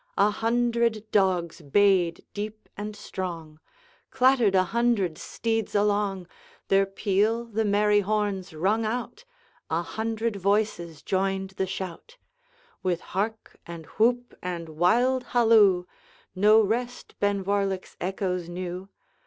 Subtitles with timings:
[0.17, 3.59] A hundred dogs bayed deep and strong,
[4.09, 6.25] Clattered a hundred steeds along,
[6.69, 9.25] Their peal the merry horns rung out,
[9.69, 12.17] A hundred voices joined the shout;
[12.81, 15.83] With hark and whoop and wild halloo,
[16.33, 18.89] No rest Benvoirlich's echoes knew.